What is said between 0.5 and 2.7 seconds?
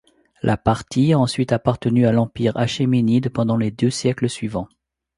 Parthie a ensuite appartenu à l'Empire